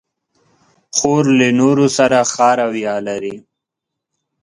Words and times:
خور 0.95 1.23
له 1.39 1.47
نورو 1.59 1.85
سره 1.97 2.17
ښه 2.31 2.49
رویه 2.59 2.95
لري. 3.07 3.35